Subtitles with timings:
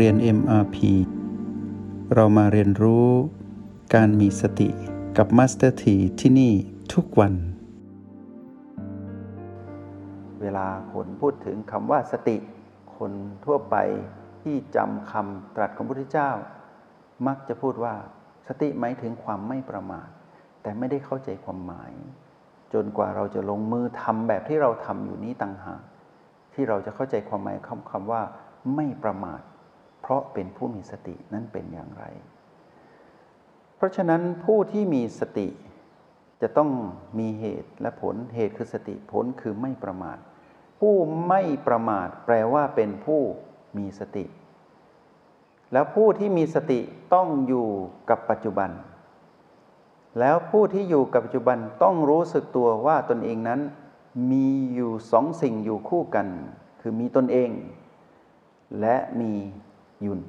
[0.00, 0.76] เรียน MRP
[2.14, 3.08] เรามาเรียนรู้
[3.94, 4.68] การมีสติ
[5.16, 6.52] กับ Master T ที่ที่นี่
[6.94, 7.34] ทุกวัน
[10.40, 12.36] เวลาคนพูดถึงคำว่าสติ
[12.96, 13.12] คน
[13.44, 13.76] ทั่วไป
[14.42, 16.30] ที่จำคำตรัสของพระพุทธเจ้า
[17.26, 17.94] มักจะพูดว่า
[18.48, 20.08] สติหมายถึงความไม่ประมาท
[20.62, 21.92] แต่ไม่ได้เข้าใจความหมาย
[22.74, 25.82] จนกว่าเราจะลงมือทำแบบที่เราทำอยู่นี้ต่างหาก
[26.54, 28.22] ที่เราจะเข้าใจความหมายคำคำว่า
[28.74, 29.40] ไม่ประมาท
[30.06, 32.04] เพราะเป็นผู้มีสตินั้นเป็นอย่างไร
[33.76, 35.48] เพราะฉะนั้นผู้ที่มีสติ
[36.42, 36.70] จะต้อง
[37.18, 40.18] มีเหตุและผล เหตุคือสติผลคือไม่ประมาท
[40.80, 40.94] ผู้
[41.28, 43.20] ไม่ประมาท แปลว่าเป็นผู้
[43.76, 44.24] มีสติ
[45.72, 46.80] แล้วผู้ที่มีสติ
[47.14, 47.68] ต้องอยู่
[48.10, 48.70] กับปัจจุบัน
[50.20, 53.60] แล้วผู้ที่อยู่กับปัจจุบันต้องรู้สึกตัวว่าตนเองนั้น
[54.30, 56.26] มีอยู่สองสิ่งอยู่คู่กัน
[56.80, 57.50] คือมีตนเอง
[58.80, 59.32] และมี
[60.06, 60.20] ยุน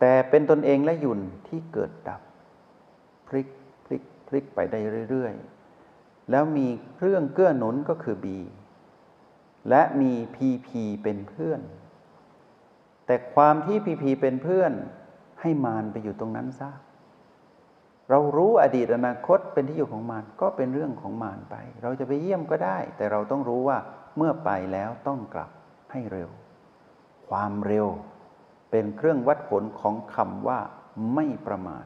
[0.00, 2.20] แต่เป็นตนเองและยุนที่เกิดดับ
[3.28, 3.48] พลิก
[3.84, 8.38] พลิกพลิกไปได้เรื่อยๆ แล้วมีเครื่องเกื้อหนุนก็คือบี
[9.70, 11.60] และมีพีพีเป็นเพื่อน
[13.06, 14.72] แต่ความที่พีพีเป็นเพื่อน
[15.40, 16.70] ให้มานไปอยู่ตรงนั้นซะ
[18.10, 23.78] เรารู้อดีตอนาคตเป็นที่อยู่ของมารก็เป็นเรื่องของมารไป เราจะไปเยี่ยมก็ได้ แต่เราต้องรู้ว่า
[24.16, 25.50] เมื่อไปแล้วต้องกลับ
[25.92, 26.28] ให้เร็ว
[27.28, 27.88] ความเร็ว
[28.70, 30.60] เป็นเครื่องวัดผลของคำว่า
[31.14, 31.84] ไม่ประมาท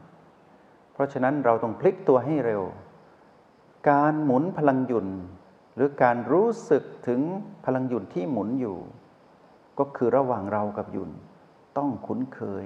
[0.93, 2.63] เพราะฉะนั้นเราต้องพลิกตัวให้เร็ว
[3.89, 5.07] การหมุนพลังหยุ่น
[5.75, 7.21] หรือการรู้สึกถึง
[7.65, 8.77] พลังหยุ่นที่หมุนอยู่
[9.79, 11.11] ก็คือระหว่างเรากับหยุ่น
[11.77, 12.65] ต้องคุ้นเคย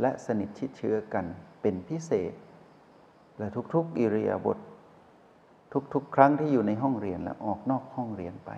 [0.00, 1.24] และสนิทชิดเชื้อกัน
[1.62, 2.32] เป็นพิเศษ
[3.38, 4.58] และทุกๆอิริยาบถ
[5.94, 8.50] ทุกๆ ครั้งที่อยู่ในห้องเรียนและออกนอกห้องเรียนไป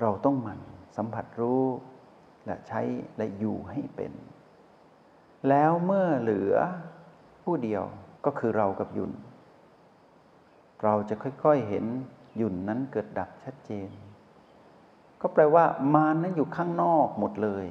[0.00, 0.60] เราต้องหมั่น
[0.96, 1.62] สัมผัสรู้
[2.46, 2.80] และใช้
[3.16, 4.12] และอยู่ให้เป็น
[5.48, 6.54] แล้วเมื่อเหลือ
[7.42, 7.82] ผู้เดียว
[8.24, 9.12] ก็คือเรากับยุน
[10.82, 11.84] เราจะค่อยๆเห็น
[12.40, 13.90] ยุนนั้นเกิดดับชัดเจน
[15.20, 15.64] ก็แปลว่า
[15.94, 17.66] มารนั้นอยู่ข้างนอกหมดเลย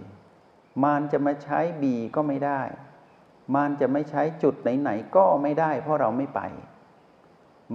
[0.84, 2.62] มารจะมาใช้บีก็ไม่ได้
[3.56, 6.42] มารจะไม่ใช้จุดไหนๆก็ไม่ได้ เพราะเราไม่ไป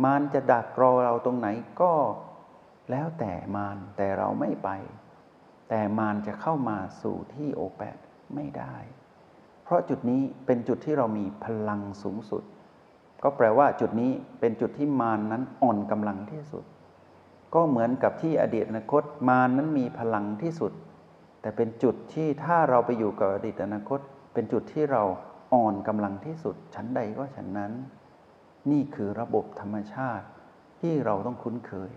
[0.04, 1.48] มารจะดักรอเราตรงไหน
[1.80, 1.92] ก็
[2.90, 4.70] แล้วแต่มารแต่เราไม่ไป
[5.68, 7.96] แต่มารจะเข้ามาสู่ที่โอแปด
[8.34, 8.76] ไม่ได้
[9.64, 12.42] เพราะจุดนี้เป็นจุดที่เรามีพลังสูงสุด
[13.22, 16.64] ก็แปลว่าจุดนี้เป็นจุดที่มารนนั้นอ่อนกำลังที่สุด
[17.54, 20.72] ก็เหมือนกับที่อดีตอนาคตมารนนั้นมีพลังที่สุด
[21.40, 24.00] แต่เป็นจุดที่ถ้าเราไปอยู่กับอดีตอนาคต
[24.34, 25.02] เป็นจุดที่เรา
[25.54, 27.72] อ่อนกำลังที่สุด ชั้นใดก็ชั้นนั้น
[28.70, 30.26] นี่คือระบบธรรมชาติ
[30.80, 31.92] ที่เราต้องคุ้นเคย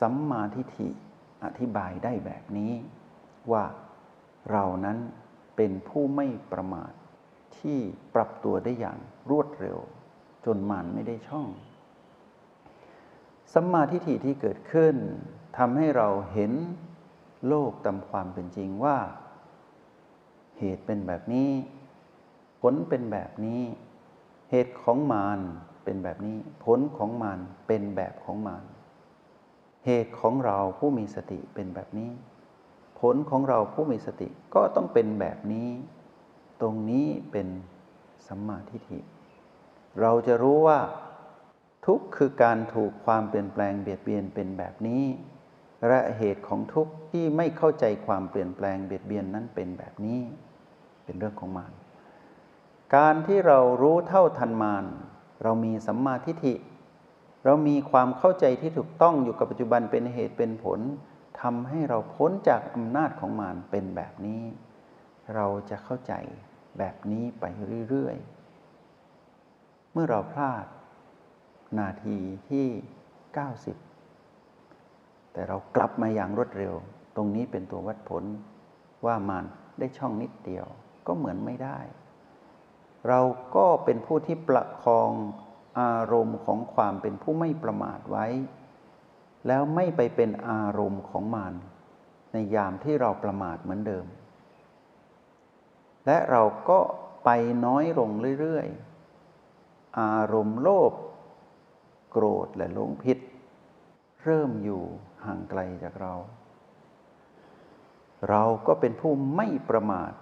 [0.00, 0.88] สัมมาทิฏฐิ
[1.44, 2.72] อธิบายได้แบบนี้
[3.52, 3.64] ว่า
[4.50, 4.98] เรานั้น
[5.56, 6.92] เป็นผู้ไม่ประมาท
[7.58, 7.78] ที่
[8.14, 8.98] ปรับตัวได้อย่าง
[9.30, 9.78] รวดเร็ว
[10.44, 11.46] จนมันไม่ได้ช่อง
[13.52, 14.96] สัมมาทิฏฐิที่เกิดขึ้น
[15.58, 16.52] ทำให้เราเห็น
[17.48, 18.98] โลกตามความเป็นจริงว่า
[20.58, 21.50] เหตุเป็นแบบนี้
[22.60, 23.62] ผลเป็นแบบนี้
[24.50, 25.40] เหตุของมาร
[25.84, 28.64] เป็นแบบนี้ ผลของมารเป็นแบบของมาร
[29.86, 32.10] เหตุของเราผู้มีสติเป็นแบบนี้
[33.02, 35.68] ผลของเราผู้มีสติก็ต้องเป็นแบบนี้
[36.60, 37.48] ตรงนี้เป็น
[38.26, 39.00] สัมมาทิฏฐิ
[40.00, 40.80] เราจะรู้ว่า
[41.86, 45.04] ทุกคือการถูกความเปลี่ยนแปลงเบียดเบียนเป็นแบบนี้
[45.88, 50.20] และเหตุของทุกที่ไม่เข้าใจความเปลี่ยนแปลงเบียดเบียนนั้นเป็นแบบนี้
[51.04, 51.72] เป็นเรื่องของมาร
[52.96, 54.84] การที่เรารู้เท่าทันมาร
[55.42, 56.54] เรามีสัมมาทิฏฐิ
[57.44, 60.80] เรามีความเข้าใจที่ถูกต้องอยู่กับปัจจุบันเป็นเหตุเป็นผล
[61.40, 64.42] ทำให้เราพ้นจากอำนาจของมารเป็นแบบนี้
[65.34, 66.12] เราจะเข้าใจ
[66.78, 67.44] แบบนี้ไป
[67.88, 70.66] เรื่อยๆ เมื่อเราพลาด
[71.78, 72.18] นาที
[72.50, 72.66] ที่
[74.34, 76.74] 90 แต่เรากลับมาอย่างรวดเร็ว
[77.16, 78.24] ตรงนี้เป็นตัววัดผล
[79.06, 79.44] ว่ามาร
[79.78, 80.66] ได้ช่องนิดเดียว
[81.06, 81.78] ก็เหมือนไม่ได้
[83.08, 83.20] เรา
[83.56, 85.10] ก็เป็นผู้ที่ประคอง
[85.80, 88.26] อารมณ์ของความเป็นผู้ไม่ประมาทไว้
[89.46, 91.54] แล้วไม่ไปเป็นอารมณ์ของมาร
[92.32, 94.06] ในยามที่เราประมาทเหมือนเดิม
[96.06, 96.78] และเราก็
[97.24, 97.30] ไป
[97.66, 98.10] น้อยลง
[98.40, 100.92] เรื่อยๆ อารมณ์โลภ
[102.10, 103.18] โกรธและหลงพิษ
[104.24, 104.82] เริ่มอยู่
[105.24, 106.14] ห่างไกลจากเรา
[108.28, 110.12] เราก็เป็นผู้ไม่ประมาท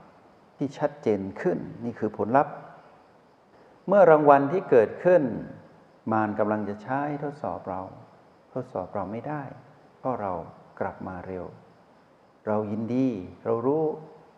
[0.56, 2.54] ที่ชัดเจนขึ้นนี่คือผลลัพธ์
[3.88, 5.22] เมื่อรางวัลที่เกิดขึ้น
[6.12, 7.80] มารกำลังจะใช้ทดสอบเรา
[8.52, 9.42] ทดสอบเราไม่ได้
[9.98, 10.32] เพราะเรา
[10.80, 11.44] กลับมาเร็ว
[12.46, 13.08] เรายินดี
[13.44, 13.84] เรารู้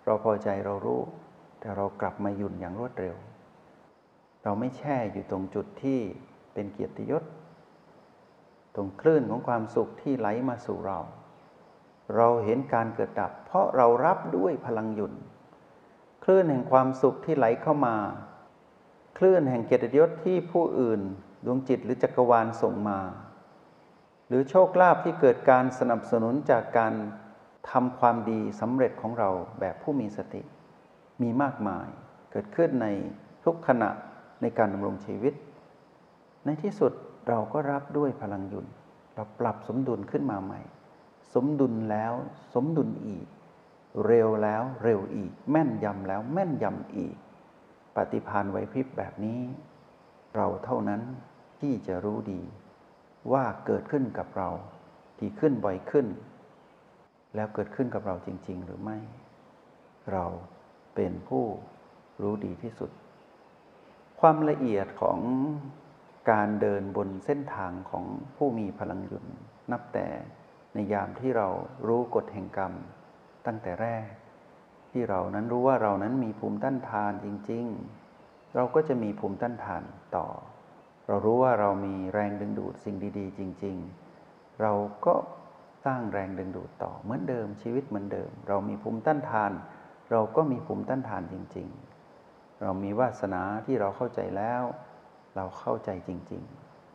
[0.04, 1.00] เราพอใจเรารู้
[1.60, 3.16] แต่เรากลับมาหยุ่นอย่างรวดเร็ว
[4.42, 6.00] เราไม่แช่อยู่ตรงจุดที่
[6.52, 7.24] เป็นเกียรติยศ
[8.74, 10.98] ตรงคลื่นของความสุขที่ไหลมาสู่เรา
[12.16, 15.14] เราเห็นการเกิดดับ เพราะเรารับด้วยพลังหยุ่น
[16.24, 17.96] คลื่นแห่งความสุขที่ไหลเข้ามา
[19.18, 21.00] คลื่นแห่งเกียรติยศที่ผู้อื่น
[21.44, 22.98] ดวงจิตหรือจักรวาลส่งมา
[24.34, 26.94] รือโชคลาภที่เกิดการสนับสนุนจากการ
[27.70, 29.30] ทำความดีสำเร็จของเรา
[29.60, 30.42] แบบผู้มีสติ
[31.22, 31.88] มีมากมาย
[32.32, 32.86] เกิดขึ้นใน
[33.44, 33.90] ทุกขณะ
[34.42, 35.34] ในการดำรงชีวิต
[36.44, 36.92] ในที่สุด
[37.28, 38.66] เราก็รับด้วยพลังยุน
[39.14, 40.60] เราปรับสมดุลขึ้นมาใหม่
[41.34, 42.12] สมดุลแล้ว
[42.54, 43.26] สมดุลอีก
[44.06, 47.16] เร็วแล้วเร็วอีก แม่นยำแล้วแม่นยำอีก
[47.96, 49.40] ปฏิพานไวพริบแบบนี้
[50.36, 51.00] เราเท่านั้น
[51.60, 52.42] ที่จะรู้ดี
[53.32, 54.48] ว่าเกิดขึ้นกับเรา
[55.20, 56.06] ดีขึ้นบ่อยขึ้น
[57.34, 58.98] แล้วเกิดขึ้นกับเราจริง ๆ หรือไม่
[60.12, 60.24] เรา
[60.94, 61.44] เป็นผู้
[62.22, 62.90] รู้ดีที่สุด
[64.20, 65.18] ความละเอียดของ
[66.30, 68.04] การเดินบนเส้นทางของ
[68.36, 69.26] ผู้มีพลังยุน
[69.72, 70.08] นับแต่
[70.74, 71.48] ในยามที่เรา
[71.86, 72.72] รู้กฎแห่งกรรม
[73.46, 74.06] ตั้งแต่แรก
[74.90, 77.64] ที่เรานั้นรู้ว่าเรานั้นมีภูมิต้านทานจริง
[78.10, 79.82] ๆ เราก็จะมีภูมิต้านทาน
[80.16, 80.26] ต่อ
[81.12, 83.76] เรารู้ว่าเรามีแรงดึงดูดสิ่งดีๆ จริง
[84.18, 84.72] ๆ เรา
[85.06, 85.14] ก็
[85.84, 89.52] สร้างแรงดึงดูดต่อเหมือนเดิมชีวิตเหมือนเดิม เรามีภูมิต้านทาน
[90.10, 91.68] เราก็มีภูมิต้านทานจริง
[92.14, 94.62] ๆ เรามีวาสนาที่เราเข้าใจแล้ว
[95.36, 96.42] เราเข้าใจจริง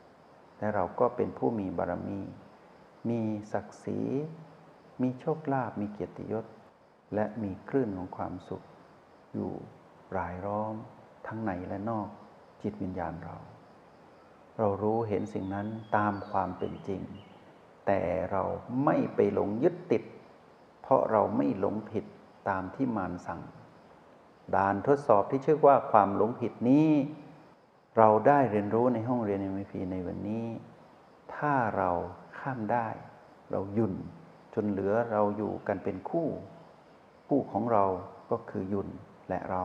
[0.03, 2.19] ๆ และเราก็เป็นผู้มีบารมี
[3.09, 3.21] มี
[3.53, 3.99] ศักดิ์ศรี
[5.01, 6.45] มีโชคลาภมีเกียรติยศ
[7.15, 8.63] และมีคลื่นของความสุข
[9.33, 9.51] อยู่
[10.17, 10.73] รายล้อม
[11.27, 12.07] ทั้งในและนอก
[12.61, 13.37] จิตวิญญาณเรา
[14.57, 17.01] เรารู้เห็นสิ่งนั้นตามความเป็นจริง
[17.85, 18.01] แต่
[18.31, 18.43] เรา
[18.85, 20.03] ไม่ไปหลงยึดติด
[20.81, 22.05] เพราะเราไม่หลงผิด
[22.49, 23.41] ตามที่มารสั่ง
[24.55, 26.89] ด่านทดสอบที่ชื่อว่าความหลงผิดนี้
[27.97, 30.45] เราได้เรียนรู้ในห้องเรียน MVP ในวันนี้
[31.35, 31.91] ถ้าเรา
[32.37, 32.87] ข้ามได้
[33.51, 33.93] เรายุ่น
[34.53, 36.27] จนเหลือเราอยู่กันเป็นคู่
[37.27, 37.85] คู่ของเรา
[38.31, 38.89] ก็คือยุ่น
[39.29, 39.63] และเรา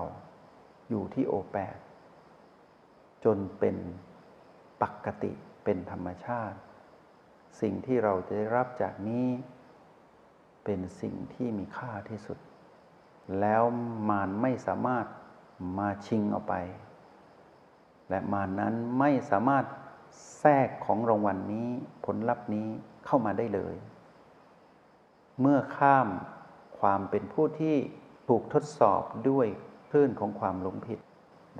[0.90, 1.76] อยู่ที่โอแปด
[3.24, 3.76] จนเป็น
[4.82, 5.32] ปกติ
[5.64, 6.58] เป็นธรรมชาติ
[7.60, 9.28] สิ่งที่เราจะได้รับจากนี้
[10.64, 12.38] เป็นสิ่งที่มีค่าที่สุด
[13.40, 13.62] แล้ว
[14.08, 15.06] มารไม่สามารถ
[15.78, 16.54] มาชิงเอาไป
[18.08, 19.64] และมารนั้นไม่สามารถ
[20.38, 21.68] แทรกของรางวัลนนี้
[22.04, 22.68] ผลลัพธ์นี้
[23.06, 23.74] เข้ามาได้เลย
[25.40, 26.08] เมื่อข้าม
[26.80, 27.76] ความเป็นผู้ที่
[28.28, 29.46] ถูกทดสอบด้วย
[29.90, 30.98] คลื่นของความหลงผิด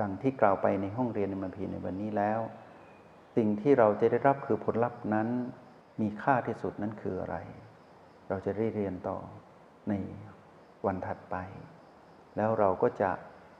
[0.01, 2.41] ดังที่กล่าวไปในห้องเรียนในมันพีในวันนี้แล้ว
[3.37, 5.29] สิ่งที่เราจะได้รับคือผลลัพธ์นั้น
[6.01, 7.37] มีค่าที่สุดนั้นคืออะไร
[8.29, 9.19] เราจะได้เรียนต่อ
[9.89, 9.95] ใน
[10.87, 11.37] วันถัดไป
[12.37, 13.11] แล้วเราก็จะ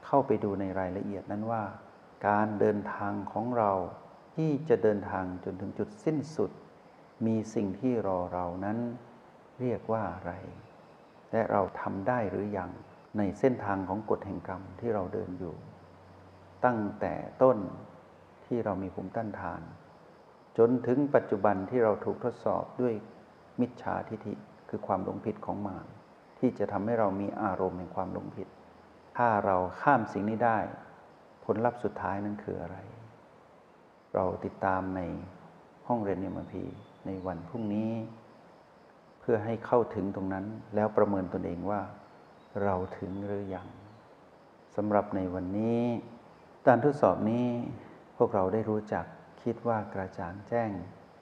[0.05, 1.63] เข้าไปดูในรายละเอียดนั้นว่า
[2.27, 3.71] การเดินทางของเรา
[4.35, 6.51] ที่จะเดินทางจนถึงจุดสิ้นสุด
[7.25, 8.77] มีสิ่งที่รอเรานั้น
[9.59, 10.31] เรียกว่าอะไร
[11.31, 12.71] และเราทำได้หรือยัง
[13.17, 15.55] ในเส้นทางของกฎแห่งกรรมที่เราเดินอยู่
[16.65, 17.57] ตั้งแต่ต้น
[18.53, 19.61] ที่เรามีภูมิต้านทาน
[20.57, 22.93] จนถึงปัจจุบันที่เราถูกทดสอบด้วย
[23.61, 24.33] มิจฉาทิฐิ
[24.69, 25.85] คือความหลงผิดของมาร
[26.39, 28.47] ที่จะทำให้เรามีอารมณ์แห่งความหลงผิด
[29.17, 30.57] ถ้าเราข้ามสิ่งนี้ได้
[31.45, 32.77] ผลลัพธ์สุดท้ายนั้นคืออะไร
[34.13, 35.01] เราติดตามใน
[35.87, 36.63] ห้องเรียนเนมพี
[37.05, 37.91] ในวันพรุ่งนี้
[39.19, 40.45] เพื่อให้เข้าถึงตรงนั้น
[40.75, 41.81] แล้วประเมินตนเองว่า
[42.63, 43.67] เราถึงหรือยัง
[44.75, 45.81] สำหรับในวันนี้
[46.67, 47.47] การทดสอบนี้
[48.17, 49.05] พวกเราได้รู้จัก
[49.43, 50.71] คิดว่ากระจ่างแจ้ง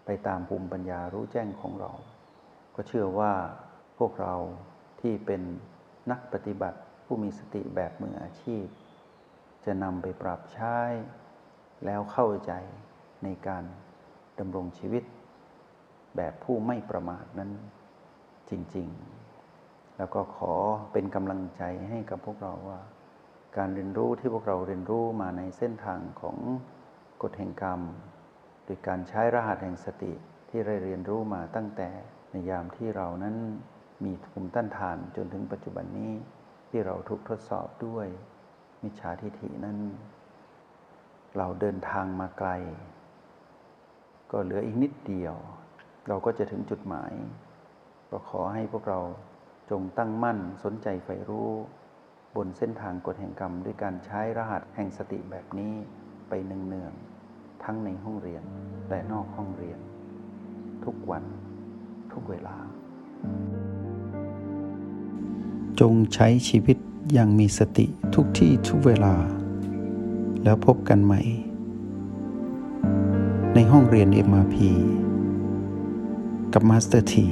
[0.05, 1.91] ไปตามภูมิปัญญารู้แจ้งของเรา
[2.75, 3.33] ก็เชื่อว่า
[3.99, 4.35] พวกเรา
[5.01, 5.41] ที่เป็น
[6.11, 8.65] นักปฏิบัติผู้มีสติแบบมืออาชีพ
[9.65, 10.77] จะนำไปปรับใช้
[11.85, 12.51] แล้วเข้าใจ
[13.23, 13.63] ในการ
[14.39, 15.03] ดำรงชีวิต
[16.17, 17.51] แบบผู้ไม่ประมาทนั้น
[18.49, 18.87] จริง
[19.43, 20.53] ๆ แล้วก็ขอ
[20.93, 22.79] เป็นกำลังใจให้กับพวกเราว่า
[23.57, 26.37] การเรียนรู้ที่พวกเราเรียนรู้มาในเส้นทางของ
[27.21, 27.81] กฎแห่งกรรม
[28.65, 30.13] โดยการใช้รหัสแห่งสติ
[30.49, 31.89] ที่ได้เรียนรู้มาตั้งแต่
[32.31, 33.35] ในยามที่เรานั้น
[34.05, 36.13] มีภูมิต้านทานจนถึงปัจจุบันนี้
[36.69, 38.07] ที่เราถูกทดสอบด้วย
[38.83, 39.77] มิจฉาทิฐินั้น
[41.37, 42.49] เราเดินทางมาไกล
[44.31, 45.35] ก็เหลืออีกนิดเดียว
[46.07, 47.13] เราก็จะถึงจุดหมาย
[48.09, 48.99] ก็ขอให้พวกเรา
[49.71, 51.49] จงตั้งมั่นสนใจใฝ่รู้
[52.35, 55.73] บนเส้นทางกฎแห่งกรรม ด้วยการใช้รหัสแห่งสติแบบนี้
[56.29, 57.10] ไปเนืองๆ
[57.63, 58.43] ทั้งในห้องเรียน
[58.89, 59.79] และนอกห้องเรียน
[60.85, 61.23] ทุกวัน
[62.13, 62.55] ทุกเวลา
[65.79, 66.77] จงใช้ชีวิต
[67.13, 69.15] อย่างมีสติทุกที่ทุกเวลา
[70.43, 71.21] แล้วพบกันใหม่
[73.53, 74.55] ในห้องเรียน MRP
[76.53, 77.27] กับ Master T